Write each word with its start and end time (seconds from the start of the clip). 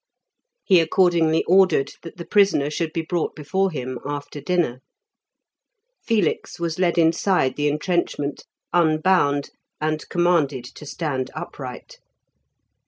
He 0.63 0.79
accordingly 0.79 1.43
ordered 1.43 1.93
that 2.01 2.17
the 2.17 2.25
prisoner 2.25 2.71
should 2.71 2.91
be 2.91 3.03
brought 3.03 3.35
before 3.35 3.69
him 3.69 3.99
after 4.03 4.41
dinner. 4.41 4.81
Felix 6.03 6.59
was 6.59 6.79
led 6.79 6.97
inside 6.97 7.55
the 7.55 7.67
entrenchment, 7.67 8.47
unbound, 8.73 9.51
and 9.79 10.09
commanded 10.09 10.63
to 10.65 10.87
stand 10.87 11.29
upright. 11.35 11.99